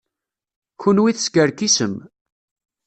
Kenwi 0.81 1.11
teskerkisem. 1.15 1.93